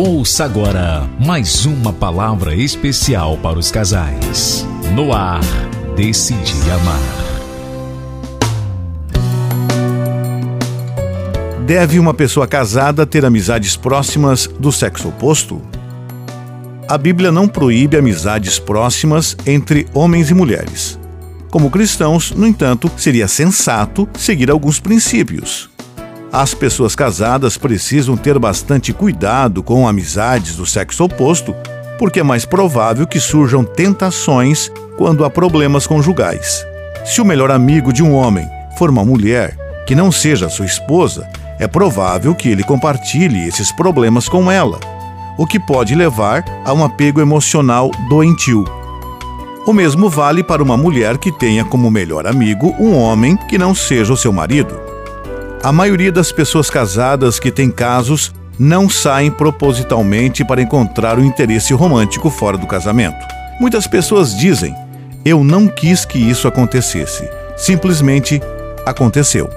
Ouça 0.00 0.44
agora 0.44 1.10
mais 1.18 1.66
uma 1.66 1.92
palavra 1.92 2.54
especial 2.54 3.36
para 3.38 3.58
os 3.58 3.72
casais. 3.72 4.64
No 4.94 5.12
ar, 5.12 5.40
Decidi 5.96 6.70
Amar. 6.70 7.00
Deve 11.66 11.98
uma 11.98 12.14
pessoa 12.14 12.46
casada 12.46 13.04
ter 13.04 13.24
amizades 13.24 13.76
próximas 13.76 14.46
do 14.46 14.70
sexo 14.70 15.08
oposto? 15.08 15.60
A 16.86 16.96
Bíblia 16.96 17.32
não 17.32 17.48
proíbe 17.48 17.96
amizades 17.96 18.56
próximas 18.56 19.36
entre 19.44 19.88
homens 19.92 20.30
e 20.30 20.34
mulheres. 20.34 20.96
Como 21.50 21.72
cristãos, 21.72 22.30
no 22.30 22.46
entanto, 22.46 22.88
seria 22.96 23.26
sensato 23.26 24.08
seguir 24.16 24.48
alguns 24.48 24.78
princípios. 24.78 25.68
As 26.32 26.52
pessoas 26.52 26.94
casadas 26.94 27.56
precisam 27.56 28.14
ter 28.14 28.38
bastante 28.38 28.92
cuidado 28.92 29.62
com 29.62 29.88
amizades 29.88 30.56
do 30.56 30.66
sexo 30.66 31.04
oposto, 31.04 31.54
porque 31.98 32.20
é 32.20 32.22
mais 32.22 32.44
provável 32.44 33.06
que 33.06 33.18
surjam 33.18 33.64
tentações 33.64 34.70
quando 34.98 35.24
há 35.24 35.30
problemas 35.30 35.86
conjugais. 35.86 36.66
Se 37.04 37.22
o 37.22 37.24
melhor 37.24 37.50
amigo 37.50 37.92
de 37.92 38.02
um 38.02 38.14
homem 38.14 38.46
for 38.76 38.90
uma 38.90 39.04
mulher 39.04 39.56
que 39.86 39.94
não 39.94 40.12
seja 40.12 40.50
sua 40.50 40.66
esposa, 40.66 41.26
é 41.58 41.66
provável 41.66 42.34
que 42.34 42.50
ele 42.50 42.62
compartilhe 42.62 43.48
esses 43.48 43.72
problemas 43.72 44.28
com 44.28 44.52
ela, 44.52 44.78
o 45.38 45.46
que 45.46 45.58
pode 45.58 45.94
levar 45.94 46.44
a 46.64 46.74
um 46.74 46.84
apego 46.84 47.22
emocional 47.22 47.90
doentio. 48.10 48.66
O 49.66 49.72
mesmo 49.72 50.10
vale 50.10 50.44
para 50.44 50.62
uma 50.62 50.76
mulher 50.76 51.16
que 51.16 51.32
tenha 51.32 51.64
como 51.64 51.90
melhor 51.90 52.26
amigo 52.26 52.74
um 52.78 52.94
homem 52.94 53.36
que 53.48 53.56
não 53.56 53.74
seja 53.74 54.12
o 54.12 54.16
seu 54.16 54.32
marido. 54.32 54.87
A 55.62 55.72
maioria 55.72 56.12
das 56.12 56.30
pessoas 56.30 56.70
casadas 56.70 57.40
que 57.40 57.50
têm 57.50 57.68
casos 57.68 58.32
não 58.56 58.88
saem 58.88 59.28
propositalmente 59.28 60.44
para 60.44 60.62
encontrar 60.62 61.18
o 61.18 61.20
um 61.20 61.24
interesse 61.24 61.74
romântico 61.74 62.30
fora 62.30 62.56
do 62.56 62.66
casamento. 62.66 63.18
Muitas 63.60 63.86
pessoas 63.86 64.36
dizem: 64.36 64.72
Eu 65.24 65.42
não 65.42 65.66
quis 65.66 66.04
que 66.04 66.18
isso 66.18 66.46
acontecesse. 66.46 67.28
Simplesmente 67.56 68.40
aconteceu. 68.86 69.50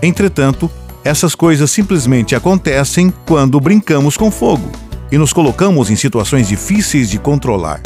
Entretanto, 0.00 0.70
essas 1.04 1.34
coisas 1.34 1.68
simplesmente 1.70 2.36
acontecem 2.36 3.12
quando 3.26 3.60
brincamos 3.60 4.16
com 4.16 4.30
fogo 4.30 4.70
e 5.10 5.18
nos 5.18 5.32
colocamos 5.32 5.90
em 5.90 5.96
situações 5.96 6.46
difíceis 6.46 7.10
de 7.10 7.18
controlar. 7.18 7.80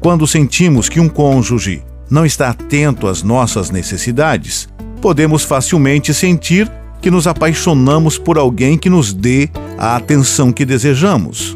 Quando 0.00 0.26
sentimos 0.26 0.88
que 0.88 0.98
um 0.98 1.10
cônjuge 1.10 1.82
não 2.10 2.24
está 2.24 2.48
atento 2.48 3.06
às 3.06 3.22
nossas 3.22 3.70
necessidades, 3.70 4.66
podemos 5.02 5.42
facilmente 5.42 6.14
sentir 6.14 6.70
que 7.06 7.10
nos 7.12 7.28
apaixonamos 7.28 8.18
por 8.18 8.36
alguém 8.36 8.76
que 8.76 8.90
nos 8.90 9.12
dê 9.12 9.48
a 9.78 9.94
atenção 9.94 10.50
que 10.50 10.64
desejamos. 10.64 11.54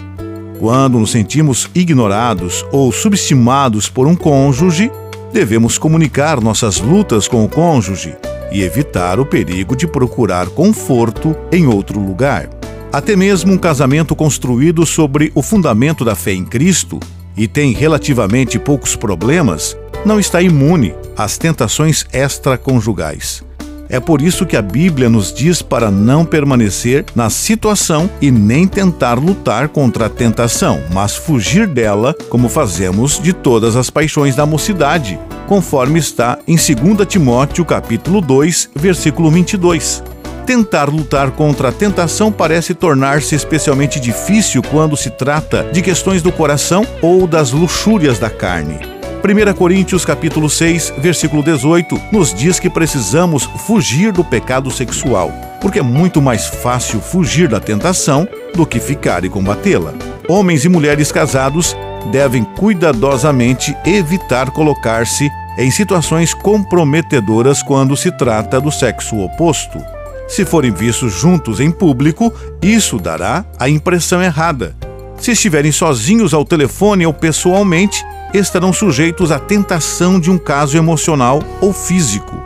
Quando 0.60 0.96
nos 0.96 1.10
sentimos 1.10 1.68
ignorados 1.74 2.64
ou 2.70 2.92
subestimados 2.92 3.88
por 3.88 4.06
um 4.06 4.14
cônjuge, 4.14 4.92
devemos 5.32 5.76
comunicar 5.76 6.40
nossas 6.40 6.78
lutas 6.78 7.26
com 7.26 7.44
o 7.44 7.48
cônjuge 7.48 8.14
e 8.52 8.62
evitar 8.62 9.18
o 9.18 9.26
perigo 9.26 9.74
de 9.74 9.88
procurar 9.88 10.46
conforto 10.46 11.34
em 11.50 11.66
outro 11.66 11.98
lugar. 11.98 12.48
Até 12.92 13.16
mesmo 13.16 13.52
um 13.52 13.58
casamento 13.58 14.14
construído 14.14 14.86
sobre 14.86 15.32
o 15.34 15.42
fundamento 15.42 16.04
da 16.04 16.14
fé 16.14 16.32
em 16.32 16.44
Cristo 16.44 17.00
e 17.36 17.48
tem 17.48 17.72
relativamente 17.72 18.56
poucos 18.56 18.94
problemas 18.94 19.76
não 20.06 20.20
está 20.20 20.40
imune 20.40 20.94
às 21.16 21.36
tentações 21.36 22.06
extraconjugais. 22.12 23.42
É 23.90 23.98
por 23.98 24.22
isso 24.22 24.46
que 24.46 24.56
a 24.56 24.62
Bíblia 24.62 25.10
nos 25.10 25.32
diz 25.32 25.62
para 25.62 25.90
não 25.90 26.24
permanecer 26.24 27.04
na 27.12 27.28
situação 27.28 28.08
e 28.20 28.30
nem 28.30 28.68
tentar 28.68 29.18
lutar 29.18 29.68
contra 29.68 30.06
a 30.06 30.08
tentação, 30.08 30.80
mas 30.92 31.16
fugir 31.16 31.66
dela, 31.66 32.14
como 32.28 32.48
fazemos 32.48 33.20
de 33.20 33.32
todas 33.32 33.74
as 33.74 33.90
paixões 33.90 34.36
da 34.36 34.46
mocidade, 34.46 35.18
conforme 35.48 35.98
está 35.98 36.38
em 36.46 36.54
2 36.54 37.04
Timóteo 37.08 37.64
capítulo 37.64 38.20
2, 38.20 38.70
versículo 38.76 39.28
22. 39.28 40.04
Tentar 40.46 40.88
lutar 40.88 41.32
contra 41.32 41.68
a 41.68 41.72
tentação 41.72 42.30
parece 42.30 42.74
tornar-se 42.74 43.34
especialmente 43.34 43.98
difícil 43.98 44.62
quando 44.62 44.96
se 44.96 45.10
trata 45.10 45.64
de 45.72 45.82
questões 45.82 46.22
do 46.22 46.30
coração 46.30 46.86
ou 47.02 47.26
das 47.26 47.50
luxúrias 47.50 48.20
da 48.20 48.30
carne. 48.30 48.99
1 49.22 49.52
Coríntios 49.54 50.02
capítulo 50.02 50.48
6, 50.48 50.94
versículo 50.96 51.42
18, 51.42 52.00
nos 52.10 52.32
diz 52.32 52.58
que 52.58 52.70
precisamos 52.70 53.44
fugir 53.66 54.12
do 54.12 54.24
pecado 54.24 54.70
sexual, 54.70 55.30
porque 55.60 55.78
é 55.78 55.82
muito 55.82 56.22
mais 56.22 56.46
fácil 56.46 57.00
fugir 57.00 57.46
da 57.46 57.60
tentação 57.60 58.26
do 58.54 58.64
que 58.64 58.80
ficar 58.80 59.22
e 59.22 59.28
combatê-la. 59.28 59.92
Homens 60.26 60.64
e 60.64 60.70
mulheres 60.70 61.12
casados 61.12 61.76
devem 62.10 62.44
cuidadosamente 62.44 63.76
evitar 63.84 64.50
colocar-se 64.50 65.28
em 65.58 65.70
situações 65.70 66.32
comprometedoras 66.32 67.62
quando 67.62 67.94
se 67.98 68.10
trata 68.10 68.58
do 68.58 68.72
sexo 68.72 69.18
oposto. 69.18 69.78
Se 70.26 70.46
forem 70.46 70.72
vistos 70.72 71.12
juntos 71.12 71.60
em 71.60 71.70
público, 71.70 72.32
isso 72.62 72.98
dará 72.98 73.44
a 73.58 73.68
impressão 73.68 74.22
errada. 74.22 74.74
Se 75.18 75.32
estiverem 75.32 75.70
sozinhos 75.70 76.32
ao 76.32 76.46
telefone 76.46 77.04
ou 77.04 77.12
pessoalmente, 77.12 78.02
estarão 78.32 78.72
sujeitos 78.72 79.30
à 79.30 79.38
tentação 79.38 80.20
de 80.20 80.30
um 80.30 80.38
caso 80.38 80.76
emocional 80.76 81.42
ou 81.60 81.72
físico. 81.72 82.36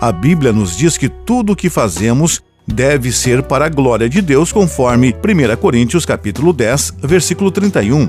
A 0.00 0.10
Bíblia 0.10 0.52
nos 0.52 0.76
diz 0.76 0.96
que 0.96 1.08
tudo 1.08 1.52
o 1.52 1.56
que 1.56 1.68
fazemos 1.68 2.42
deve 2.66 3.12
ser 3.12 3.42
para 3.42 3.66
a 3.66 3.68
glória 3.68 4.08
de 4.08 4.22
Deus, 4.22 4.52
conforme 4.52 5.14
1 5.14 5.56
Coríntios 5.56 6.06
capítulo 6.06 6.52
10, 6.52 6.94
versículo 7.02 7.50
31. 7.50 8.08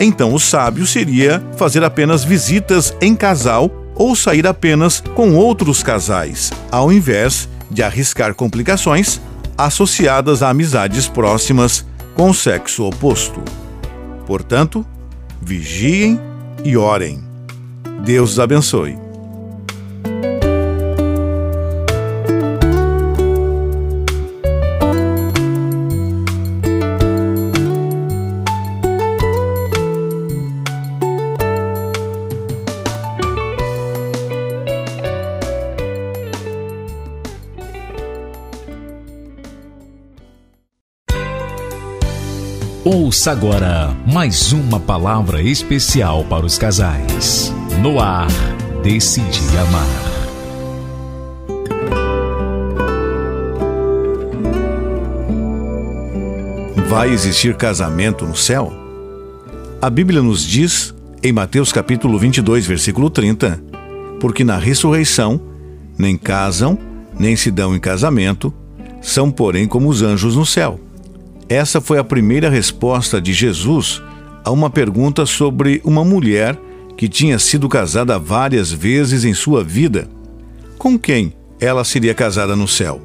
Então 0.00 0.32
o 0.34 0.40
sábio 0.40 0.86
seria 0.86 1.42
fazer 1.56 1.84
apenas 1.84 2.24
visitas 2.24 2.96
em 3.00 3.14
casal 3.14 3.70
ou 3.94 4.14
sair 4.14 4.46
apenas 4.46 5.00
com 5.14 5.34
outros 5.34 5.82
casais, 5.82 6.52
ao 6.70 6.92
invés 6.92 7.48
de 7.70 7.82
arriscar 7.82 8.34
complicações 8.34 9.20
associadas 9.56 10.42
a 10.42 10.50
amizades 10.50 11.08
próximas 11.08 11.84
com 12.14 12.30
o 12.30 12.34
sexo 12.34 12.84
oposto. 12.84 13.42
Portanto, 14.24 14.86
vigiem 15.42 16.20
e 16.64 16.76
orem. 16.76 17.22
Deus 18.04 18.32
os 18.32 18.40
abençoe. 18.40 19.07
Ouça 43.00 43.30
agora 43.30 43.96
mais 44.12 44.52
uma 44.52 44.80
palavra 44.80 45.40
especial 45.40 46.24
para 46.24 46.44
os 46.44 46.58
casais. 46.58 47.54
No 47.80 48.00
ar, 48.00 48.26
Decidi 48.82 49.56
Amar. 49.56 49.86
Vai 56.88 57.10
existir 57.10 57.54
casamento 57.54 58.26
no 58.26 58.34
céu? 58.34 58.72
A 59.80 59.88
Bíblia 59.88 60.20
nos 60.20 60.42
diz, 60.42 60.92
em 61.22 61.30
Mateus 61.30 61.70
capítulo 61.70 62.18
22, 62.18 62.66
versículo 62.66 63.08
30, 63.08 63.62
porque 64.18 64.42
na 64.42 64.58
ressurreição 64.58 65.40
nem 65.96 66.16
casam, 66.16 66.76
nem 67.16 67.36
se 67.36 67.52
dão 67.52 67.76
em 67.76 67.78
casamento, 67.78 68.52
são 69.00 69.30
porém 69.30 69.68
como 69.68 69.88
os 69.88 70.02
anjos 70.02 70.34
no 70.34 70.44
céu. 70.44 70.80
Essa 71.48 71.80
foi 71.80 71.98
a 71.98 72.04
primeira 72.04 72.50
resposta 72.50 73.22
de 73.22 73.32
Jesus 73.32 74.02
a 74.44 74.50
uma 74.50 74.68
pergunta 74.68 75.24
sobre 75.24 75.80
uma 75.82 76.04
mulher 76.04 76.58
que 76.94 77.08
tinha 77.08 77.38
sido 77.38 77.70
casada 77.70 78.18
várias 78.18 78.70
vezes 78.70 79.24
em 79.24 79.32
sua 79.32 79.64
vida. 79.64 80.06
Com 80.76 80.98
quem 80.98 81.32
ela 81.58 81.84
seria 81.84 82.12
casada 82.12 82.54
no 82.54 82.68
céu? 82.68 83.00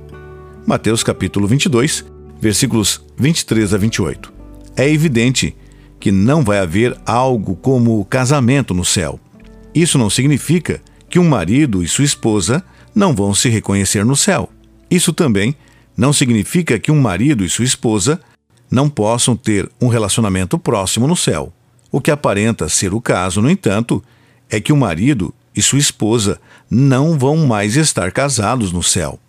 Mateus 0.68 1.04
capítulo 1.04 1.48
22, 1.48 2.04
versículos 2.42 3.02
23 3.18 3.74
a 3.74 3.78
28. 3.78 4.34
É 4.76 4.90
evidente 4.90 5.56
que 5.98 6.12
não 6.12 6.44
vai 6.44 6.60
haver 6.60 6.98
algo 7.06 7.56
como 7.56 8.04
casamento 8.04 8.74
no 8.74 8.84
céu. 8.84 9.18
Isso 9.74 9.98
não 9.98 10.10
significa 10.10 10.82
que 11.10 11.18
um 11.18 11.30
marido 11.30 11.82
e 11.82 11.88
sua 11.88 12.04
esposa 12.04 12.62
não 12.94 13.16
vão 13.16 13.34
se 13.34 13.48
reconhecer 13.48 14.04
no 14.04 14.18
céu. 14.18 14.50
Isso 14.92 15.14
também 15.14 15.56
não 15.96 16.12
significa 16.12 16.78
que 16.78 16.92
um 16.92 17.00
marido 17.00 17.46
e 17.46 17.50
sua 17.50 17.64
esposa 17.64 18.20
não 18.74 18.90
possam 18.90 19.36
ter 19.36 19.70
um 19.80 19.88
relacionamento 19.88 20.58
próximo 20.58 21.06
no 21.08 21.16
céu. 21.16 21.54
O 21.92 22.02
que 22.02 22.10
aparenta 22.10 22.68
ser 22.68 22.92
o 22.92 23.00
caso, 23.00 23.40
no 23.40 23.48
entanto, 23.48 24.04
é 24.50 24.60
que 24.60 24.74
o 24.74 24.78
marido 24.78 25.32
e 25.56 25.62
sua 25.62 25.78
esposa 25.78 26.42
não 26.72 27.16
vão 27.16 27.46
mais 27.46 27.76
estar 27.76 28.12
casados 28.12 28.72
no 28.72 28.82
céu. 28.82 29.20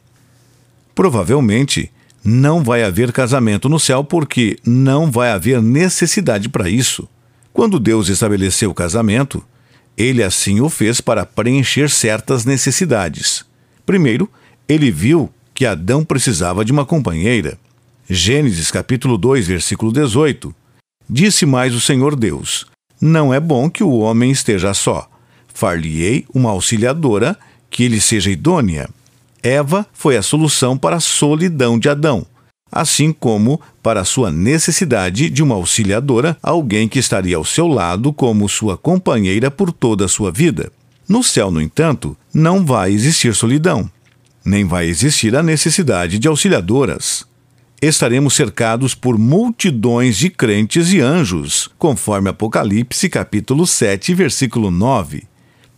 Provavelmente, 0.95 1.93
não 2.25 2.65
vai 2.65 2.85
haver 2.85 3.13
casamento 3.13 3.69
no 3.69 3.79
céu 3.79 4.03
porque 4.03 4.59
não 4.65 5.11
vai 5.11 5.31
haver 5.31 5.61
necessidade 5.61 6.49
para 6.49 6.71
isso. 6.71 7.07
Quando 7.53 7.79
Deus 7.79 8.09
estabeleceu 8.09 8.71
o 8.71 8.75
casamento, 8.75 9.45
ele 9.95 10.23
assim 10.23 10.63
o 10.63 10.71
fez 10.71 11.03
para 11.03 11.27
preencher 11.27 11.91
certas 11.91 12.47
necessidades. 12.47 13.45
Primeiro, 13.85 14.27
ele 14.67 14.91
viu 14.91 15.31
que 15.53 15.67
Adão 15.67 16.03
precisava 16.03 16.65
de 16.65 16.73
uma 16.73 16.87
companheira. 16.87 17.59
Gênesis 18.09 18.71
capítulo 18.71 19.17
2, 19.17 19.47
versículo 19.47 19.91
18. 19.91 20.55
Disse 21.09 21.47
mais 21.47 21.75
o 21.75 21.81
Senhor 21.81 22.15
Deus: 22.15 22.67
Não 23.01 23.33
é 23.33 23.41
bom 23.41 23.71
que 23.71 23.83
o 23.83 23.99
homem 23.99 24.31
esteja 24.31 24.75
só. 24.75 25.09
Far-lhe-ei 25.55 26.27
uma 26.35 26.51
auxiliadora 26.51 27.35
que 27.71 27.89
lhe 27.89 28.01
seja 28.03 28.31
idônea. 28.31 28.91
Eva 29.43 29.87
foi 29.95 30.19
a 30.19 30.23
solução 30.23 30.77
para 30.77 30.97
a 30.97 31.01
solidão 31.01 31.79
de 31.79 31.89
Adão, 31.89 32.27
assim 32.71 33.11
como 33.11 33.59
para 33.83 34.03
a 34.03 34.05
sua 34.05 34.31
necessidade 34.31 35.31
de 35.31 35.43
uma 35.43 35.55
auxiliadora, 35.55 36.37
alguém 36.43 36.87
que 36.87 36.99
estaria 36.99 37.39
ao 37.39 37.45
seu 37.45 37.67
lado 37.67 38.13
como 38.13 38.49
sua 38.51 38.77
companheira 38.77 39.51
por 39.51 39.73
toda 39.73 40.05
a 40.05 40.09
sua 40.09 40.31
vida. 40.31 40.71
No 41.09 41.23
céu, 41.23 41.51
no 41.51 41.61
entanto, 41.61 42.15
não 42.35 42.67
vai 42.67 42.93
existir 42.93 43.35
solidão, 43.35 43.91
nem 44.45 44.67
vai 44.67 44.89
existir 44.89 45.35
a 45.35 45.43
necessidade 45.43 46.19
de 46.19 46.29
auxiliadoras. 46.29 47.25
Estaremos 47.87 48.33
cercados 48.33 48.95
por 48.95 49.19
multidões 49.19 50.17
de 50.17 50.31
crentes 50.31 50.91
e 50.91 51.01
anjos, 51.01 51.69
conforme 51.79 52.31
Apocalipse 52.31 53.11
capítulo 53.11 53.67
7, 53.67 54.15
versículo 54.15 54.71
9 54.71 55.25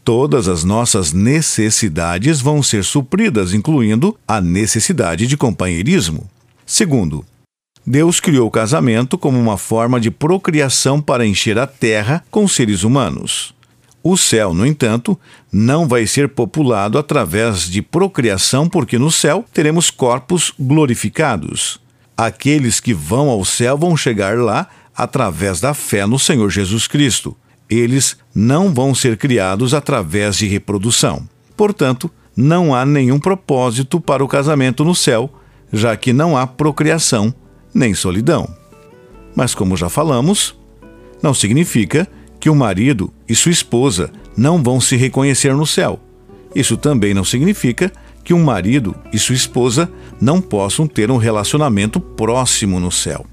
todas 0.05 0.47
as 0.47 0.62
nossas 0.62 1.12
necessidades 1.12 2.41
vão 2.41 2.62
ser 2.62 2.85
supridas, 2.85 3.53
incluindo 3.53 4.17
a 4.25 4.41
necessidade 4.41 5.26
de 5.26 5.37
companheirismo. 5.37 6.31
Segundo, 6.64 7.25
Deus 7.85 8.20
criou 8.20 8.47
o 8.47 8.50
casamento 8.53 9.19
como 9.19 9.37
uma 9.37 9.58
forma 9.58 9.99
de 9.99 10.12
procriação 10.12 11.03
para 11.03 11.26
encher 11.26 11.58
a 11.58 11.67
terra 11.67 12.25
com 12.31 12.47
seres 12.47 12.85
humanos. 12.85 13.53
O 14.00 14.17
céu, 14.17 14.55
no 14.55 14.64
entanto, 14.64 15.19
não 15.50 15.88
vai 15.88 16.06
ser 16.06 16.29
populado 16.29 16.99
através 16.99 17.69
de 17.69 17.82
procriação, 17.82 18.69
porque 18.69 18.97
no 18.97 19.11
céu 19.11 19.44
teremos 19.53 19.91
corpos 19.91 20.53
glorificados. 20.56 21.85
Aqueles 22.16 22.80
que 22.80 22.94
vão 22.94 23.28
ao 23.28 23.44
céu 23.44 23.76
vão 23.76 23.96
chegar 23.96 24.38
lá 24.38 24.68
através 24.96 25.60
da 25.60 25.74
fé 25.74 26.06
no 26.06 26.18
Senhor 26.18 26.48
Jesus 26.50 26.86
Cristo 26.86 27.36
eles 27.68 28.16
não 28.34 28.72
vão 28.72 28.94
ser 28.94 29.16
criados 29.16 29.74
através 29.74 30.36
de 30.36 30.46
reprodução. 30.46 31.28
Portanto, 31.56 32.10
não 32.36 32.74
há 32.74 32.84
nenhum 32.84 33.18
propósito 33.18 34.00
para 34.00 34.24
o 34.24 34.28
casamento 34.28 34.84
no 34.84 34.94
céu, 34.94 35.30
já 35.72 35.96
que 35.96 36.12
não 36.12 36.36
há 36.36 36.46
procriação 36.46 37.34
nem 37.74 37.94
solidão. 37.94 38.48
Mas, 39.34 39.54
como 39.54 39.76
já 39.76 39.88
falamos, 39.88 40.54
não 41.22 41.34
significa 41.34 42.08
que 42.38 42.48
o 42.48 42.54
marido 42.54 43.12
e 43.28 43.34
sua 43.34 43.52
esposa 43.52 44.10
não 44.36 44.62
vão 44.62 44.80
se 44.80 44.96
reconhecer 44.96 45.54
no 45.54 45.66
céu. 45.66 45.98
Isso 46.54 46.76
também 46.76 47.12
não 47.12 47.24
significa 47.24 47.90
que 47.90 47.96
um 48.34 48.43
marido 48.43 48.94
e 49.12 49.19
sua 49.19 49.34
esposa 49.34 49.90
não 50.20 50.40
possam 50.40 50.87
ter 50.87 51.11
um 51.11 51.17
relacionamento 51.17 52.00
próximo 52.00 52.81
no 52.81 52.90
céu. 52.90 53.26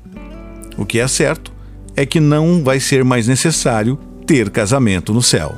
O 0.77 0.85
que 0.85 0.99
é 0.99 1.07
certo 1.07 1.51
é 1.95 2.05
que 2.05 2.19
não 2.19 2.63
vai 2.63 2.79
ser 2.79 3.03
mais 3.03 3.27
necessário 3.27 3.97
ter 4.25 4.49
casamento 4.49 5.13
no 5.13 5.21
céu. 5.21 5.57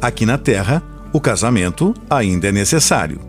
Aqui 0.00 0.24
na 0.26 0.38
terra, 0.38 0.82
o 1.12 1.20
casamento 1.20 1.94
ainda 2.08 2.48
é 2.48 2.52
necessário. 2.52 3.20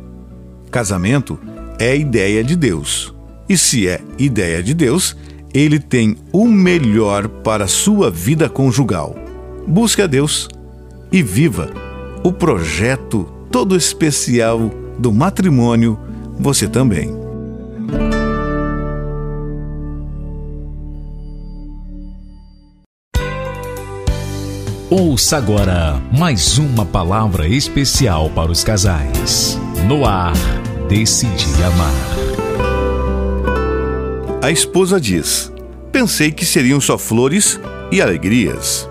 Casamento 0.70 1.40
é 1.80 1.96
ideia 1.96 2.44
de 2.44 2.56
Deus. 2.56 3.14
E 3.48 3.58
se 3.58 3.88
é 3.88 4.02
ideia 4.18 4.62
de 4.62 4.74
Deus, 4.74 5.16
ele 5.54 5.80
tem 5.80 6.18
o 6.32 6.48
melhor 6.48 7.28
para 7.28 7.64
a 7.64 7.68
sua 7.68 8.12
vida 8.12 8.50
conjugal. 8.50 9.16
Busque 9.66 10.02
a 10.02 10.08
Deus 10.08 10.50
e 11.12 11.24
viva 11.24 11.72
o 12.24 12.32
projeto 12.32 13.24
todo 13.50 13.76
especial 13.76 14.70
do 14.98 15.12
matrimônio, 15.12 16.00
você 16.40 16.68
também. 16.68 17.28
Ouça 24.90 25.36
agora 25.36 26.02
mais 26.18 26.58
uma 26.58 26.86
palavra 26.86 27.46
especial 27.46 28.30
para 28.30 28.50
os 28.50 28.64
casais. 28.64 29.60
No 29.86 30.06
ar, 30.06 30.34
Decidi 30.88 31.62
Amar. 31.62 31.92
A 34.42 34.50
esposa 34.50 35.02
diz: 35.02 35.52
Pensei 35.92 36.32
que 36.32 36.46
seriam 36.46 36.80
só 36.80 36.98
flores 36.98 37.60
e 37.92 38.02
alegrias. 38.02 38.90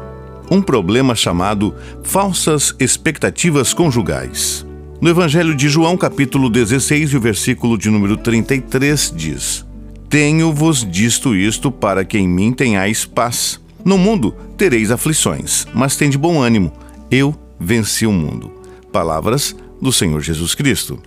Um 0.50 0.60
problema 0.60 1.14
chamado 1.14 1.74
falsas 2.02 2.74
expectativas 2.78 3.72
conjugais. 3.72 4.65
No 4.98 5.10
Evangelho 5.10 5.54
de 5.54 5.69
João, 5.69 5.94
capítulo 5.94 6.48
16, 6.48 7.12
e 7.12 7.16
o 7.19 7.20
versículo 7.20 7.76
de 7.76 7.90
número 7.90 8.16
33 8.16 9.12
diz: 9.14 9.64
Tenho-vos 10.08 10.90
disto 10.90 11.37
isto 11.37 11.70
para 11.70 12.02
que 12.02 12.16
em 12.16 12.26
mim 12.26 12.50
tenhais 12.50 13.04
paz. 13.04 13.60
No 13.84 13.98
mundo 13.98 14.34
tereis 14.56 14.90
aflições, 14.90 15.66
mas 15.75 15.96
tende 15.96 16.16
bom 16.16 16.40
ânimo. 16.40 16.72
Eu 17.10 17.37
venci 17.60 18.06
o 18.06 18.12
mundo. 18.12 18.50
Palavras 18.90 19.54
do 19.81 19.93
Senhor 19.93 20.22
Jesus 20.22 20.54
Cristo. 20.54 20.99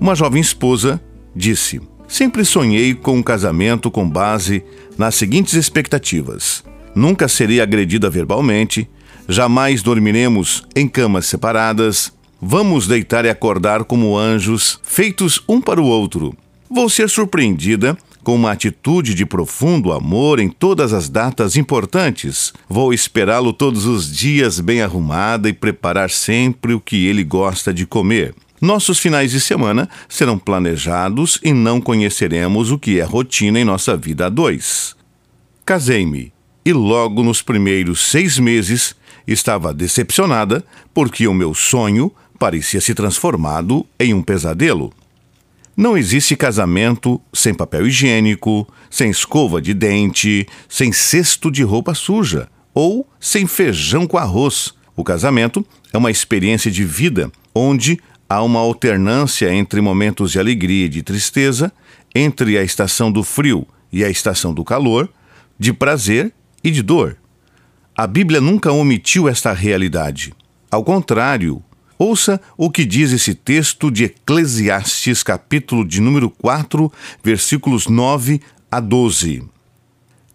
Uma 0.00 0.14
jovem 0.14 0.40
esposa 0.40 0.98
disse: 1.36 1.82
Sempre 2.08 2.46
sonhei 2.46 2.94
com 2.94 3.18
um 3.18 3.22
casamento 3.22 3.90
com 3.90 4.08
base 4.08 4.64
nas 4.96 5.14
seguintes 5.14 5.52
expectativas: 5.52 6.64
nunca 6.94 7.28
serei 7.28 7.60
agredida 7.60 8.08
verbalmente, 8.08 8.88
jamais 9.28 9.82
dormiremos 9.82 10.66
em 10.74 10.88
camas 10.88 11.26
separadas, 11.26 12.10
vamos 12.40 12.86
deitar 12.86 13.24
e 13.24 13.28
acordar 13.28 13.84
como 13.84 14.16
anjos, 14.16 14.78
feitos 14.82 15.42
um 15.48 15.60
para 15.60 15.80
o 15.80 15.86
outro. 15.86 16.34
Vou 16.70 16.88
ser 16.88 17.08
surpreendida 17.08 17.96
com 18.22 18.34
uma 18.34 18.52
atitude 18.52 19.14
de 19.14 19.24
profundo 19.24 19.90
amor 19.90 20.38
em 20.38 20.50
todas 20.50 20.92
as 20.92 21.08
datas 21.08 21.56
importantes. 21.56 22.52
Vou 22.68 22.92
esperá-lo 22.92 23.52
todos 23.52 23.86
os 23.86 24.14
dias 24.14 24.60
bem 24.60 24.82
arrumada 24.82 25.48
e 25.48 25.52
preparar 25.52 26.10
sempre 26.10 26.74
o 26.74 26.80
que 26.80 27.06
ele 27.06 27.24
gosta 27.24 27.72
de 27.72 27.86
comer. 27.86 28.34
Nossos 28.60 28.98
finais 28.98 29.30
de 29.30 29.40
semana 29.40 29.88
serão 30.08 30.38
planejados 30.38 31.38
e 31.42 31.52
não 31.52 31.80
conheceremos 31.80 32.70
o 32.70 32.78
que 32.78 33.00
é 33.00 33.04
rotina 33.04 33.60
em 33.60 33.64
nossa 33.64 33.96
vida 33.96 34.26
a 34.26 34.28
dois. 34.28 34.96
Casei-me 35.64 36.32
e 36.64 36.72
logo 36.72 37.22
nos 37.22 37.40
primeiros 37.40 38.10
seis 38.10 38.38
meses 38.38 38.94
estava 39.26 39.72
decepcionada 39.72 40.64
porque 40.92 41.26
o 41.28 41.32
meu 41.32 41.54
sonho 41.54 42.12
parecia 42.38 42.80
se 42.80 42.94
transformado 42.94 43.84
em 43.98 44.14
um 44.14 44.22
pesadelo. 44.22 44.92
Não 45.76 45.96
existe 45.96 46.36
casamento 46.36 47.20
sem 47.32 47.54
papel 47.54 47.86
higiênico, 47.86 48.66
sem 48.90 49.10
escova 49.10 49.62
de 49.62 49.72
dente, 49.72 50.46
sem 50.68 50.92
cesto 50.92 51.50
de 51.50 51.62
roupa 51.62 51.94
suja 51.94 52.48
ou 52.74 53.08
sem 53.20 53.46
feijão 53.46 54.06
com 54.06 54.18
arroz. 54.18 54.74
O 54.96 55.04
casamento 55.04 55.64
é 55.92 55.98
uma 55.98 56.10
experiência 56.10 56.70
de 56.70 56.84
vida 56.84 57.30
onde 57.54 58.00
há 58.28 58.42
uma 58.42 58.60
alternância 58.60 59.52
entre 59.52 59.80
momentos 59.80 60.32
de 60.32 60.38
alegria 60.38 60.86
e 60.86 60.88
de 60.88 61.02
tristeza, 61.02 61.72
entre 62.14 62.58
a 62.58 62.62
estação 62.62 63.10
do 63.10 63.22
frio 63.22 63.66
e 63.92 64.04
a 64.04 64.10
estação 64.10 64.52
do 64.52 64.64
calor, 64.64 65.08
de 65.58 65.72
prazer 65.72 66.32
e 66.62 66.70
de 66.70 66.82
dor. 66.82 67.16
A 67.96 68.06
Bíblia 68.06 68.40
nunca 68.40 68.72
omitiu 68.72 69.28
esta 69.28 69.52
realidade. 69.52 70.32
Ao 70.70 70.84
contrário, 70.84 71.62
Ouça 71.98 72.40
o 72.56 72.70
que 72.70 72.84
diz 72.84 73.10
esse 73.10 73.34
texto 73.34 73.90
de 73.90 74.04
Eclesiastes, 74.04 75.24
capítulo 75.24 75.84
de 75.84 76.00
número 76.00 76.30
4, 76.30 76.92
versículos 77.24 77.88
9 77.88 78.40
a 78.70 78.78
12. 78.78 79.42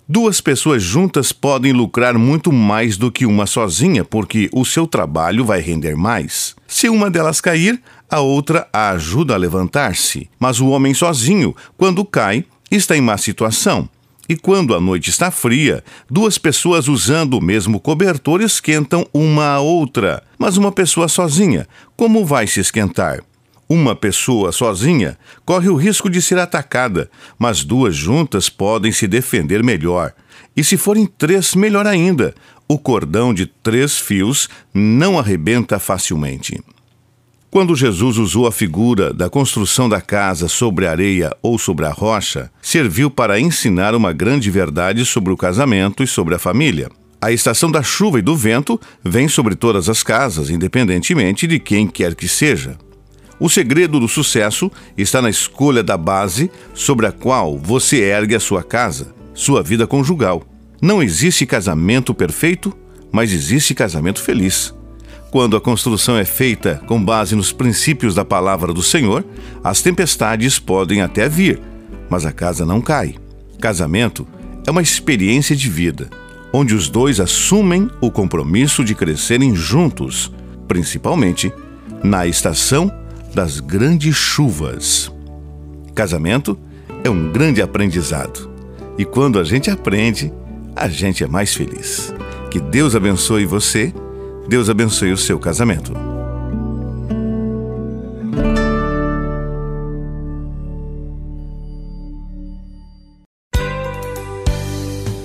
Duas 0.05 0.41
pessoas 0.41 0.83
juntas 0.83 1.31
podem 1.31 1.71
lucrar 1.71 2.17
muito 2.17 2.51
mais 2.51 2.97
do 2.97 3.09
que 3.09 3.25
uma 3.25 3.45
sozinha, 3.45 4.03
porque 4.03 4.49
o 4.51 4.65
seu 4.65 4.85
trabalho 4.85 5.45
vai 5.45 5.61
render 5.61 5.95
mais. 5.95 6.53
Se 6.67 6.89
uma 6.89 7.09
delas 7.09 7.39
cair, 7.39 7.81
a 8.09 8.19
outra 8.19 8.67
a 8.73 8.89
ajuda 8.89 9.33
a 9.33 9.37
levantar-se. 9.37 10.29
Mas 10.37 10.59
o 10.59 10.67
homem 10.67 10.93
sozinho, 10.93 11.55
quando 11.77 12.03
cai, 12.03 12.43
está 12.69 12.97
em 12.97 13.01
má 13.01 13.17
situação. 13.17 13.87
E 14.27 14.37
quando 14.37 14.73
a 14.73 14.79
noite 14.79 15.09
está 15.09 15.29
fria, 15.29 15.83
duas 16.09 16.37
pessoas 16.37 16.87
usando 16.87 17.33
o 17.33 17.41
mesmo 17.41 17.79
cobertor 17.79 18.41
esquentam 18.41 19.05
uma 19.13 19.47
a 19.47 19.59
outra. 19.59 20.23
Mas 20.37 20.55
uma 20.55 20.71
pessoa 20.71 21.09
sozinha, 21.09 21.67
como 21.97 22.25
vai 22.25 22.47
se 22.47 22.61
esquentar? 22.61 23.21
Uma 23.67 23.95
pessoa 23.95 24.51
sozinha 24.51 25.17
corre 25.45 25.67
o 25.67 25.75
risco 25.75 26.09
de 26.09 26.21
ser 26.21 26.37
atacada, 26.37 27.09
mas 27.37 27.63
duas 27.63 27.95
juntas 27.95 28.47
podem 28.47 28.91
se 28.91 29.07
defender 29.07 29.61
melhor. 29.63 30.13
E 30.55 30.63
se 30.63 30.77
forem 30.77 31.05
três, 31.05 31.55
melhor 31.55 31.85
ainda. 31.85 32.33
O 32.67 32.77
cordão 32.77 33.33
de 33.33 33.45
três 33.45 33.97
fios 33.97 34.47
não 34.73 35.19
arrebenta 35.19 35.79
facilmente. 35.79 36.61
Quando 37.53 37.75
Jesus 37.75 38.17
usou 38.17 38.47
a 38.47 38.51
figura 38.51 39.13
da 39.13 39.29
construção 39.29 39.87
da 39.87 40.01
casa 40.01 40.47
sobre 40.47 40.87
a 40.87 40.89
areia 40.89 41.31
ou 41.39 41.59
sobre 41.59 41.85
a 41.85 41.91
rocha, 41.91 42.49
serviu 42.59 43.11
para 43.11 43.39
ensinar 43.39 43.93
uma 43.93 44.11
grande 44.11 44.49
verdade 44.49 45.05
sobre 45.05 45.31
o 45.31 45.37
casamento 45.37 46.01
e 46.01 46.07
sobre 46.07 46.33
a 46.33 46.39
família. 46.39 46.89
A 47.21 47.31
estação 47.31 47.69
da 47.69 47.83
chuva 47.83 48.17
e 48.17 48.23
do 48.23 48.35
vento 48.35 48.81
vem 49.03 49.27
sobre 49.27 49.53
todas 49.53 49.87
as 49.87 50.01
casas, 50.01 50.49
independentemente 50.49 51.45
de 51.45 51.59
quem 51.59 51.85
quer 51.85 52.15
que 52.15 52.27
seja. 52.27 52.75
O 53.39 53.47
segredo 53.47 53.99
do 53.99 54.07
sucesso 54.07 54.71
está 54.97 55.21
na 55.21 55.29
escolha 55.29 55.83
da 55.83 55.95
base 55.95 56.49
sobre 56.73 57.05
a 57.05 57.11
qual 57.11 57.55
você 57.59 57.97
ergue 57.97 58.33
a 58.33 58.39
sua 58.39 58.63
casa, 58.63 59.13
sua 59.31 59.61
vida 59.61 59.85
conjugal. 59.85 60.41
Não 60.81 61.03
existe 61.03 61.45
casamento 61.45 62.15
perfeito, 62.15 62.75
mas 63.11 63.31
existe 63.31 63.75
casamento 63.75 64.23
feliz. 64.23 64.73
Quando 65.33 65.57
a 65.57 65.61
construção 65.61 66.15
é 66.15 66.25
feita 66.25 66.79
com 66.85 67.03
base 67.03 67.35
nos 67.35 67.51
princípios 67.51 68.13
da 68.13 68.23
palavra 68.23 68.71
do 68.71 68.83
Senhor, 68.83 69.25
as 69.63 69.81
tempestades 69.81 70.59
podem 70.59 71.01
até 71.01 71.27
vir, 71.27 71.59
mas 72.07 72.23
a 72.23 72.31
casa 72.31 72.67
não 72.67 72.79
cai. 72.79 73.15
Casamento 73.59 74.27
é 74.67 74.69
uma 74.69 74.83
experiência 74.83 75.55
de 75.55 75.67
vida, 75.71 76.07
onde 76.53 76.75
os 76.75 76.87
dois 76.87 77.19
assumem 77.19 77.89
o 77.99 78.11
compromisso 78.11 78.85
de 78.85 78.93
crescerem 78.93 79.55
juntos, 79.55 80.31
principalmente 80.67 81.51
na 82.03 82.27
estação 82.27 82.93
das 83.33 83.59
grandes 83.59 84.15
chuvas. 84.15 85.11
Casamento 85.95 86.55
é 87.03 87.09
um 87.09 87.31
grande 87.31 87.59
aprendizado. 87.59 88.51
E 88.99 89.03
quando 89.03 89.39
a 89.39 89.43
gente 89.43 89.71
aprende, 89.71 90.31
a 90.75 90.87
gente 90.87 91.23
é 91.23 91.27
mais 91.27 91.55
feliz. 91.55 92.13
Que 92.51 92.59
Deus 92.59 92.95
abençoe 92.95 93.47
você 93.47 93.91
Deus 94.47 94.69
abençoe 94.69 95.11
o 95.11 95.17
seu 95.17 95.39
casamento. 95.39 95.93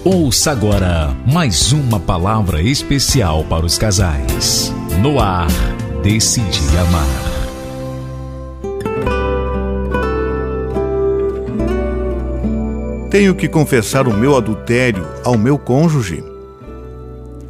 Ouça 0.05 0.53
agora 0.53 1.15
mais 1.27 1.73
uma 1.73 2.01
palavra 2.01 2.63
especial 2.63 3.45
para 3.45 3.67
os 3.67 3.77
casais. 3.77 4.73
No 5.03 5.21
ar, 5.21 5.49
Decidi 6.03 6.79
Amar. 6.79 7.29
Tenho 13.11 13.35
que 13.35 13.49
confessar 13.49 14.07
o 14.07 14.15
meu 14.15 14.37
adultério 14.37 15.07
ao 15.25 15.37
meu 15.37 15.59
cônjuge 15.59 16.23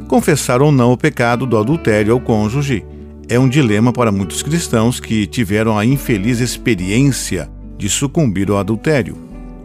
confessar 0.09 0.59
ou 0.59 0.71
não 0.71 0.91
o 0.91 0.97
pecado 0.97 1.45
do 1.45 1.55
adultério 1.55 2.11
ao 2.11 2.19
cônjuge 2.19 2.83
é 3.29 3.37
um 3.37 3.47
dilema 3.47 3.93
para 3.93 4.11
muitos 4.11 4.41
cristãos 4.41 4.99
que 4.99 5.27
tiveram 5.27 5.77
a 5.77 5.85
infeliz 5.85 6.39
experiência 6.39 7.47
de 7.77 7.87
sucumbir 7.87 8.49
ao 8.49 8.57
adultério. 8.57 9.15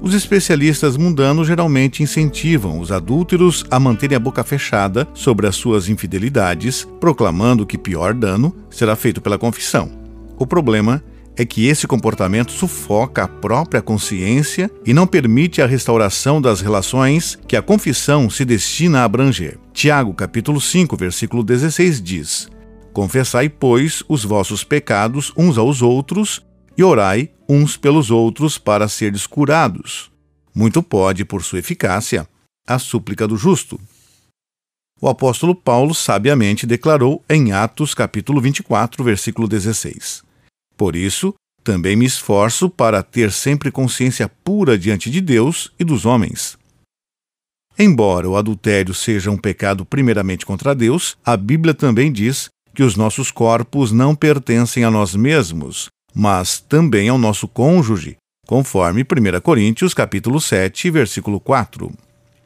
Os 0.03 0.13
especialistas 0.13 0.99
mundanos 0.99 1.47
geralmente 1.47 2.03
incentivam 2.03 2.79
os 2.79 2.93
adúlteros 2.93 3.65
a 3.71 3.81
manterem 3.81 4.17
a 4.17 4.21
boca 4.21 4.45
fechada 4.45 5.09
sobre 5.15 5.47
as 5.47 5.57
suas 5.57 5.89
infidelidades, 5.89 6.87
proclamando 7.01 7.65
que 7.65 7.79
pior 7.79 8.13
dano 8.13 8.55
será 8.69 8.95
feito 8.95 9.23
pela 9.23 9.39
confissão. 9.39 9.91
O 10.37 10.47
problema 10.47 11.03
é 11.37 11.45
que 11.45 11.67
esse 11.67 11.87
comportamento 11.87 12.53
sufoca 12.53 13.25
a 13.25 13.29
própria 13.29 13.83
consciência 13.83 14.71
e 14.87 14.95
não 14.95 15.07
permite 15.07 15.61
a 15.61 15.67
restauração 15.67 16.41
das 16.41 16.61
relações 16.61 17.38
que 17.47 17.57
a 17.57 17.62
confissão 17.62 18.31
se 18.31 18.45
destina 18.45 19.00
a 19.00 19.05
abranger. 19.05 19.59
Tiago, 19.73 20.14
capítulo 20.14 20.61
5, 20.61 20.97
versículo 20.97 21.43
16 21.43 22.00
diz: 22.00 22.49
Confessai, 22.93 23.49
pois, 23.49 24.03
os 24.09 24.25
vossos 24.25 24.62
pecados 24.62 25.33
uns 25.37 25.59
aos 25.59 25.83
outros 25.83 26.45
e 26.76 26.85
orai 26.85 27.31
uns 27.49 27.76
pelos 27.76 28.11
outros 28.11 28.59
para 28.59 28.88
seres 28.88 29.26
curados. 29.26 30.11
Muito 30.55 30.83
pode, 30.83 31.25
por 31.25 31.43
sua 31.43 31.59
eficácia, 31.59 32.26
a 32.67 32.79
súplica 32.79 33.26
do 33.26 33.37
justo. 33.37 33.79
O 35.00 35.09
apóstolo 35.09 35.55
Paulo 35.55 35.95
sabiamente 35.95 36.67
declarou 36.67 37.23
em 37.29 37.53
Atos 37.53 37.93
capítulo 37.93 38.41
24, 38.41 39.05
versículo 39.05 39.47
16: 39.47 40.24
por 40.76 40.97
isso, 40.97 41.35
também 41.62 41.97
me 41.97 42.04
esforço 42.04 42.69
para 42.69 43.02
ter 43.02 43.33
sempre 43.33 43.71
consciência 43.71 44.28
pura 44.28 44.76
diante 44.76 45.11
de 45.11 45.21
Deus 45.21 45.73
e 45.78 45.85
dos 45.85 46.04
homens. 46.04 46.59
Embora 47.78 48.28
o 48.28 48.37
adultério 48.37 48.95
seja 48.95 49.31
um 49.31 49.37
pecado 49.37 49.85
primeiramente 49.85 50.47
contra 50.47 50.75
Deus, 50.75 51.16
a 51.25 51.37
Bíblia 51.37 51.75
também 51.75 52.12
diz 52.12 52.49
que 52.75 52.83
os 52.83 52.97
nossos 52.97 53.31
corpos 53.31 53.90
não 53.90 54.14
pertencem 54.14 54.85
a 54.85 54.90
nós 54.90 55.14
mesmos, 55.14 55.88
mas 56.14 56.61
também 56.61 57.09
ao 57.09 57.19
nosso 57.19 57.49
cônjuge, 57.49 58.16
conforme 58.47 59.02
1 59.02 59.40
Coríntios 59.40 59.95
capítulo 59.95 60.40
7, 60.40 60.90
versículo 60.90 61.40
4. 61.40 61.93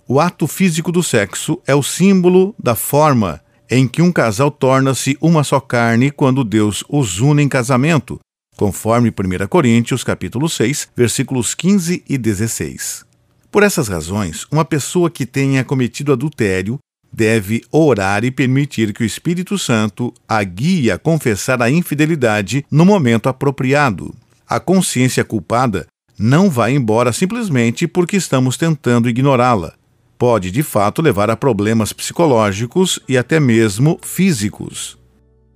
O 0.07 0.19
ato 0.21 0.47
físico 0.47 0.91
do 0.91 1.03
sexo 1.03 1.61
é 1.67 1.75
o 1.75 1.83
símbolo 1.83 2.55
da 2.59 2.75
forma 2.75 3.43
em 3.71 3.87
que 3.87 4.01
um 4.01 4.11
casal 4.11 4.51
torna-se 4.51 5.17
uma 5.21 5.45
só 5.45 5.61
carne 5.61 6.11
quando 6.11 6.43
Deus 6.43 6.83
os 6.89 7.21
une 7.21 7.43
em 7.43 7.49
casamento, 7.49 8.19
conforme 8.57 9.11
1 9.11 9.47
Coríntios 9.47 10.03
capítulo 10.03 10.49
6, 10.49 10.89
versículos 10.97 11.55
15 11.55 12.03
e 12.09 12.19
16. 12.19 13.05
Por 13.51 13.63
essas 13.63 13.89
razões, 13.89 14.47
uma 14.51 14.65
pessoa 14.65 15.11
que 15.11 15.27
tenha 15.27 15.65
cometido 15.65 16.13
adultério 16.13 16.79
deve 17.13 17.63
orar 17.71 18.25
e 18.25 18.31
permitir 18.31 18.93
que 18.93 19.03
o 19.03 19.07
Espírito 19.07 19.59
Santo 19.59 20.13
a 20.29 20.43
guie 20.43 20.91
a 20.91 20.99
confessar 20.99 21.63
a 21.63 21.71
infidelidade 21.71 22.65
no 22.71 22.85
momento 22.85 23.29
apropriado. 23.29 24.15
A 24.47 24.61
consciência 24.61 25.25
culpada 25.25 25.87
não 26.19 26.51
vai 26.51 26.73
embora 26.73 27.13
simplesmente 27.13 27.87
porque 27.87 28.17
estamos 28.17 28.57
tentando 28.57 29.09
ignorá-la 29.09 29.78
pode 30.19 30.51
de 30.51 30.63
fato 30.63 31.01
levar 31.01 31.31
a 31.31 31.37
problemas 31.37 31.93
psicológicos 31.93 32.99
e 33.09 33.17
até 33.17 33.39
mesmo 33.39 33.99
físicos. 34.03 34.99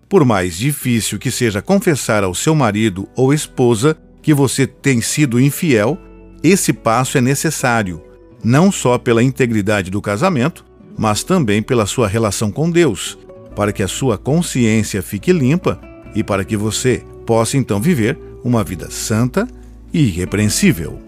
Por 0.08 0.24
mais 0.24 0.56
difícil 0.56 1.18
que 1.18 1.30
seja 1.30 1.60
confessar 1.60 2.22
ao 2.22 2.34
seu 2.34 2.54
marido 2.54 3.08
ou 3.16 3.34
esposa 3.34 3.96
que 4.22 4.32
você 4.32 4.66
tem 4.66 5.00
sido 5.00 5.40
infiel, 5.40 5.98
esse 6.42 6.72
passo 6.72 7.18
é 7.18 7.20
necessário, 7.20 8.00
não 8.44 8.70
só 8.70 8.98
pela 8.98 9.22
integridade 9.22 9.90
do 9.90 10.00
casamento, 10.00 10.64
mas 10.96 11.24
também 11.24 11.62
pela 11.62 11.86
sua 11.86 12.06
relação 12.06 12.52
com 12.52 12.70
Deus, 12.70 13.18
para 13.56 13.72
que 13.72 13.82
a 13.82 13.88
sua 13.88 14.16
consciência 14.16 15.02
fique 15.02 15.32
limpa 15.32 15.80
e 16.14 16.22
para 16.22 16.44
que 16.44 16.56
você 16.56 17.02
possa 17.26 17.56
então 17.56 17.80
viver 17.80 18.18
uma 18.44 18.62
vida 18.62 18.90
santa 18.90 19.48
e 19.92 20.04
irrepreensível. 20.04 21.00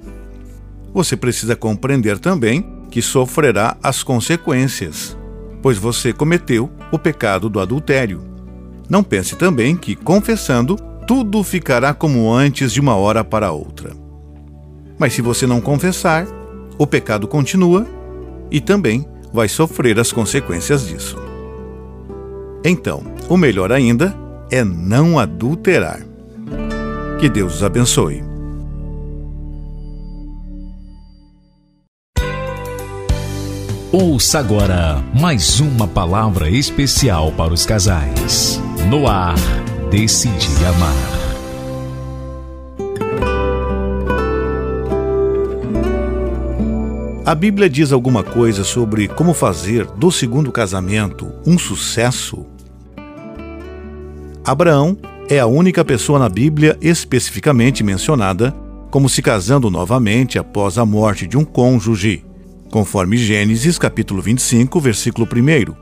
Você 0.93 1.17
precisa 1.17 1.55
compreender 1.55 2.19
também 2.19 2.74
que 2.95 3.03
sofrerá 3.03 3.77
as 3.83 4.05
consequências, 4.05 5.19
pois 5.61 5.77
você 5.77 6.13
cometeu 6.13 6.71
o 6.93 6.99
pecado 6.99 7.49
do 7.49 7.59
adultério. 7.59 8.23
Não 8.89 9.03
pense 9.03 9.35
também 9.35 9.75
que, 9.75 9.97
confessando, 9.97 10.77
tudo 11.05 11.43
ficará 11.43 11.93
como 11.93 12.33
antes 12.33 12.73
de 12.73 12.81
uma 12.81 12.95
hora 12.95 13.25
para 13.25 13.51
outra. 13.51 13.91
Mas 14.97 15.13
se 15.13 15.21
você 15.21 15.45
não 15.45 15.61
confessar, 15.61 16.25
o 16.79 16.87
pecado 16.87 17.27
continua 17.27 17.85
e 18.49 18.61
também 18.61 19.05
vai 19.33 19.49
sofrer 19.49 19.99
as 19.99 20.13
consequências 20.13 20.87
disso. 20.87 21.17
Então, 22.65 23.03
o 23.29 23.37
melhor 23.37 23.73
ainda 23.73 24.15
é 24.53 24.63
não 24.63 25.19
adulterar. 25.19 25.99
Que 27.19 27.29
Deus 27.29 27.57
os 27.57 27.65
abençoe. 27.65 28.23
Ouça 33.97 34.41
agora 34.41 35.05
mais 35.21 35.61
uma 35.61 35.87
palavra 35.87 36.51
especial 36.51 37.31
para 37.31 37.55
os 37.55 37.65
casais. 37.65 38.61
No 38.91 39.07
ar, 39.07 39.37
Decidi 39.89 40.49
Amar. 40.65 40.91
A 47.25 47.37
Bíblia 47.37 47.71
diz 47.71 47.93
alguma 47.93 48.25
coisa 48.25 48.65
sobre 48.65 49.07
como 49.07 49.33
fazer 49.33 49.87
do 49.87 50.11
segundo 50.11 50.51
casamento 50.51 51.33
um 51.47 51.57
sucesso? 51.57 52.45
Abraão 54.45 54.99
é 55.31 55.39
a 55.39 55.47
única 55.47 55.85
pessoa 55.85 56.19
na 56.19 56.29
Bíblia 56.29 56.77
especificamente 56.83 57.85
mencionada 57.85 58.53
como 58.91 59.09
se 59.09 59.23
casando 59.23 59.71
novamente 59.71 60.37
após 60.37 60.79
a 60.79 60.85
morte 60.85 61.29
de 61.29 61.39
um 61.39 61.45
cônjuge 61.45 62.25
conforme 62.75 63.17
Gênesis 63.17 63.79
capítulo 63.79 64.21
25, 64.21 64.81
versículo 64.81 65.29
1. 65.33 65.77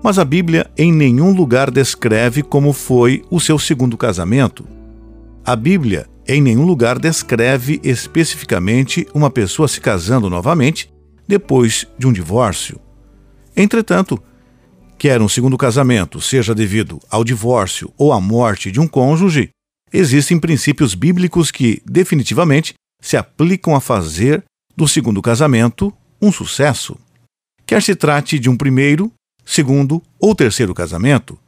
Mas 0.00 0.16
a 0.16 0.24
Bíblia 0.24 0.70
em 0.78 0.92
nenhum 0.92 1.32
lugar 1.34 1.72
descreve 1.72 2.40
como 2.40 2.72
foi 2.72 3.24
o 3.28 3.40
seu 3.40 3.58
segundo 3.58 3.96
casamento. 3.96 4.64
A 5.44 5.56
Bíblia 5.56 6.06
em 6.28 6.40
nenhum 6.40 6.64
lugar 6.64 7.00
descreve 7.00 7.80
especificamente 7.82 9.08
uma 9.12 9.28
pessoa 9.28 9.66
se 9.66 9.80
casando 9.80 10.30
novamente 10.30 10.88
depois 11.26 11.84
de 11.98 12.06
um 12.06 12.12
divórcio. 12.12 12.78
Entretanto, 13.56 14.16
quer 14.96 15.20
um 15.20 15.28
segundo 15.28 15.58
casamento 15.58 16.20
seja 16.20 16.54
devido 16.54 17.00
ao 17.10 17.24
divórcio 17.24 17.92
ou 17.98 18.12
à 18.12 18.20
morte 18.20 18.70
de 18.70 18.78
um 18.78 18.86
cônjuge, 18.86 19.50
existem 19.92 20.38
princípios 20.38 20.94
bíblicos 20.94 21.50
que, 21.50 21.82
definitivamente, 21.84 22.74
se 23.02 23.16
aplicam 23.16 23.74
a 23.74 23.80
fazer 23.80 24.44
do 24.76 24.86
segundo 24.86 25.20
casamento 25.20 25.92
um 26.20 26.32
sucesso. 26.32 26.96
Quer 27.66 27.82
se 27.82 27.94
trate 27.94 28.38
de 28.38 28.50
um 28.50 28.56
primeiro, 28.56 29.12
segundo 29.44 30.02
ou 30.18 30.34
terceiro 30.34 30.74
casamento, 30.74 31.38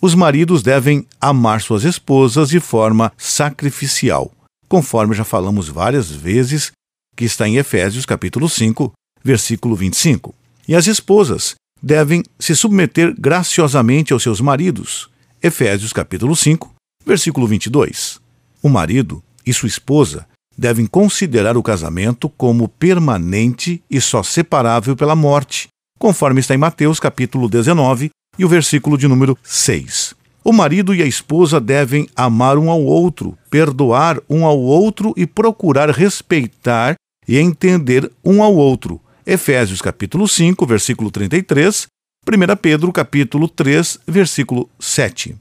os 0.00 0.14
maridos 0.14 0.62
devem 0.62 1.06
amar 1.20 1.60
suas 1.60 1.84
esposas 1.84 2.50
de 2.50 2.60
forma 2.60 3.12
sacrificial, 3.16 4.30
conforme 4.68 5.14
já 5.14 5.24
falamos 5.24 5.68
várias 5.68 6.10
vezes, 6.10 6.72
que 7.16 7.24
está 7.24 7.48
em 7.48 7.56
Efésios 7.56 8.04
capítulo 8.04 8.48
5, 8.48 8.92
versículo 9.24 9.74
25. 9.74 10.34
E 10.68 10.74
as 10.74 10.86
esposas 10.86 11.54
devem 11.82 12.22
se 12.38 12.54
submeter 12.54 13.14
graciosamente 13.18 14.12
aos 14.12 14.22
seus 14.22 14.40
maridos. 14.40 15.08
Efésios 15.42 15.92
capítulo 15.92 16.36
5, 16.36 16.74
versículo 17.04 17.46
22. 17.46 18.20
O 18.62 18.68
marido 18.68 19.22
e 19.46 19.54
sua 19.54 19.68
esposa 19.68 20.26
devem 20.56 20.86
considerar 20.86 21.56
o 21.56 21.62
casamento 21.62 22.28
como 22.28 22.68
permanente 22.68 23.82
e 23.90 24.00
só 24.00 24.22
separável 24.22 24.96
pela 24.96 25.14
morte, 25.14 25.68
conforme 25.98 26.40
está 26.40 26.54
em 26.54 26.58
Mateus 26.58 26.98
capítulo 26.98 27.48
19, 27.48 28.10
e 28.38 28.44
o 28.44 28.48
versículo 28.48 28.98
de 28.98 29.08
número 29.08 29.36
6. 29.42 30.14
O 30.44 30.52
marido 30.52 30.94
e 30.94 31.02
a 31.02 31.06
esposa 31.06 31.60
devem 31.60 32.08
amar 32.14 32.56
um 32.56 32.70
ao 32.70 32.80
outro, 32.82 33.36
perdoar 33.50 34.20
um 34.30 34.44
ao 34.44 34.58
outro 34.58 35.12
e 35.16 35.26
procurar 35.26 35.90
respeitar 35.90 36.94
e 37.26 37.36
entender 37.36 38.10
um 38.24 38.42
ao 38.42 38.54
outro. 38.54 39.00
Efésios 39.26 39.82
capítulo 39.82 40.28
5, 40.28 40.64
versículo 40.64 41.10
33, 41.10 41.88
1 42.28 42.56
Pedro 42.62 42.92
capítulo 42.92 43.48
3, 43.48 43.98
versículo 44.06 44.70
7. 44.78 45.34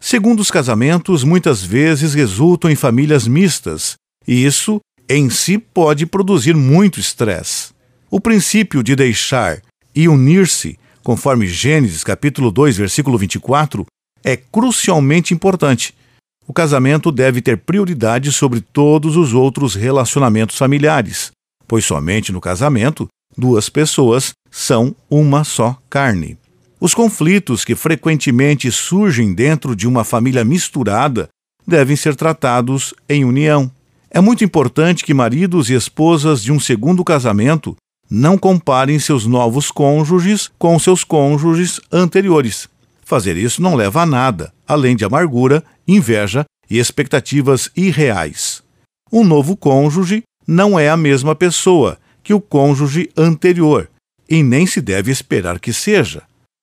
Segundo 0.00 0.40
os 0.40 0.50
casamentos, 0.50 1.22
muitas 1.22 1.62
vezes 1.62 2.14
resultam 2.14 2.70
em 2.70 2.76
famílias 2.76 3.28
mistas, 3.28 3.94
e 4.26 4.44
isso 4.44 4.80
em 5.08 5.28
si 5.28 5.58
pode 5.58 6.06
produzir 6.06 6.54
muito 6.54 6.98
estresse. 6.98 7.72
O 8.10 8.20
princípio 8.20 8.82
de 8.82 8.96
deixar 8.96 9.60
e 9.94 10.08
unir-se 10.08 10.78
conforme 11.04 11.46
Gênesis 11.46 12.02
capítulo 12.02 12.50
2, 12.50 12.78
versículo 12.78 13.18
24, 13.18 13.84
é 14.24 14.36
crucialmente 14.36 15.34
importante. 15.34 15.94
O 16.46 16.52
casamento 16.52 17.12
deve 17.12 17.42
ter 17.42 17.58
prioridade 17.58 18.32
sobre 18.32 18.60
todos 18.60 19.16
os 19.16 19.34
outros 19.34 19.74
relacionamentos 19.74 20.56
familiares, 20.56 21.30
pois 21.68 21.84
somente 21.84 22.32
no 22.32 22.40
casamento 22.40 23.06
duas 23.36 23.68
pessoas 23.68 24.32
são 24.50 24.96
uma 25.10 25.44
só 25.44 25.78
carne. 25.90 26.38
Os 26.80 26.94
conflitos 26.94 27.64
que 27.64 27.74
frequentemente 27.74 28.70
surgem 28.70 29.32
dentro 29.34 29.76
de 29.76 29.86
uma 29.86 30.04
família 30.04 30.44
misturada 30.44 31.28
devem 31.66 31.96
ser 31.96 32.14
tratados 32.14 32.94
em 33.08 33.24
união. 33.24 33.70
É 34.14 34.20
muito 34.20 34.44
importante 34.44 35.04
que 35.04 35.12
maridos 35.12 35.68
e 35.68 35.74
esposas 35.74 36.40
de 36.40 36.52
um 36.52 36.60
segundo 36.60 37.02
casamento 37.02 37.74
não 38.08 38.38
comparem 38.38 38.96
seus 38.96 39.26
novos 39.26 39.72
cônjuges 39.72 40.52
com 40.56 40.78
seus 40.78 41.02
cônjuges 41.02 41.80
anteriores. 41.90 42.68
Fazer 43.04 43.36
isso 43.36 43.60
não 43.60 43.74
leva 43.74 44.02
a 44.02 44.06
nada, 44.06 44.54
além 44.68 44.94
de 44.94 45.04
amargura, 45.04 45.64
inveja 45.86 46.44
e 46.70 46.78
expectativas 46.78 47.68
irreais. 47.76 48.62
Um 49.12 49.24
novo 49.24 49.56
cônjuge 49.56 50.22
não 50.46 50.78
é 50.78 50.88
a 50.88 50.96
mesma 50.96 51.34
pessoa 51.34 51.98
que 52.22 52.32
o 52.32 52.40
cônjuge 52.40 53.10
anterior, 53.16 53.90
e 54.30 54.44
nem 54.44 54.64
se 54.64 54.80
deve 54.80 55.10
esperar 55.10 55.58
que 55.58 55.72
seja. 55.72 56.22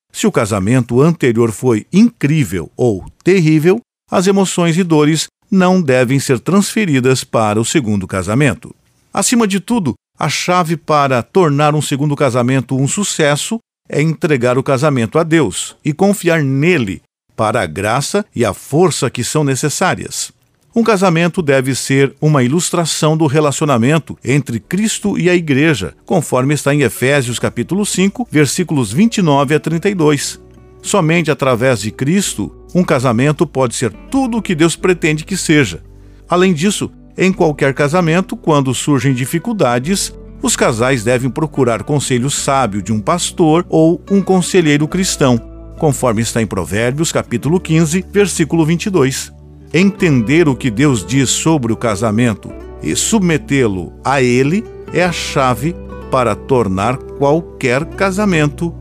Se 0.10 0.26
o 0.26 0.32
casamento 0.32 1.02
anterior 1.02 1.52
foi 1.52 1.86
incrível 1.92 2.72
ou 2.78 3.04
terrível, 3.22 3.82
as 4.10 4.26
emoções 4.26 4.78
e 4.78 4.84
dores 4.84 5.28
não 5.52 5.82
devem 5.82 6.20
ser 6.20 6.40
transferidas 6.40 7.24
para 7.24 7.60
o 7.60 7.66
segundo 7.66 8.08
casamento. 8.08 8.74
Acima 9.14 9.46
de 9.46 9.60
tudo, 9.60 9.94
a 10.18 10.30
chave 10.30 10.78
para 10.78 11.22
tornar 11.22 11.76
um 11.76 11.82
segundo 11.82 12.16
casamento 12.16 12.78
um 12.78 12.88
sucesso 12.88 13.60
é 13.90 14.02
entregar 14.02 14.58
o 14.58 14.64
casamento 14.64 15.20
a 15.20 15.24
Deus 15.24 15.76
e 15.84 15.92
confiar 15.92 16.42
nele 16.42 17.02
para 17.36 17.62
a 17.62 17.66
graça 17.66 18.26
e 18.34 18.46
a 18.46 18.54
força 18.54 19.10
que 19.10 19.24
são 19.24 19.44
necessárias. 19.44 20.32
Um 20.74 20.84
casamento 20.84 21.42
deve 21.42 21.76
ser 21.76 22.16
uma 22.22 22.44
ilustração 22.44 23.18
do 23.18 23.28
relacionamento 23.28 24.18
entre 24.24 24.58
Cristo 24.58 25.20
e 25.20 25.30
a 25.30 25.36
Igreja, 25.36 25.94
conforme 26.06 26.54
está 26.54 26.74
em 26.74 26.82
Efésios 26.82 27.40
capítulo 27.40 27.86
5, 27.86 28.26
versículos 28.32 28.94
29 28.94 29.56
a 29.56 29.60
32. 29.60 30.40
Somente 30.82 31.30
através 31.30 31.82
de 31.82 31.92
Cristo, 31.92 32.52
um 32.74 32.84
casamento 32.84 33.46
pode 33.46 33.76
ser 33.76 33.92
tudo 34.10 34.38
o 34.38 34.42
que 34.42 34.56
Deus 34.56 34.76
pretende 34.76 35.24
que 35.24 35.38
seja. 35.38 35.84
Além 36.28 36.54
disso, 36.54 36.92
em 37.18 37.32
qualquer 37.32 37.74
casamento, 37.74 38.36
quando 38.36 38.74
surgem 38.74 39.14
dificuldades, 39.14 40.14
os 40.42 40.56
casais 40.56 41.04
devem 41.04 41.30
procurar 41.30 41.84
conselho 41.84 42.30
sábio 42.30 42.82
de 42.82 42.92
um 42.92 43.00
pastor 43.00 43.66
ou 43.70 44.02
um 44.10 44.22
conselheiro 44.22 44.88
cristão, 44.88 45.38
conforme 45.78 46.22
está 46.22 46.42
em 46.42 46.48
Provérbios, 46.48 47.12
capítulo 47.12 47.60
15, 47.60 48.06
versículo 48.12 48.66
22. 48.66 49.32
Entender 49.74 50.48
o 50.48 50.56
que 50.56 50.72
Deus 50.72 51.06
diz 51.06 51.30
sobre 51.30 51.72
o 51.72 51.78
casamento 51.78 52.52
e 52.82 52.96
submetê-lo 52.96 53.94
a 54.04 54.22
ele 54.22 54.64
é 54.94 55.04
a 55.04 55.12
chave 55.12 55.76
para 56.10 56.36
tornar 56.36 56.98
qualquer 56.98 57.86
casamento 57.86 58.74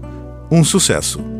um 0.51 0.65
sucesso. 0.65 1.40